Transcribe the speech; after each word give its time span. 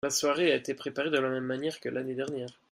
La 0.03 0.09
soirée 0.09 0.51
a 0.51 0.55
été 0.55 0.73
préparée 0.73 1.11
de 1.11 1.19
la 1.19 1.29
même 1.29 1.43
manière 1.43 1.79
que 1.79 1.87
l'année 1.87 2.15
dernière. 2.15 2.59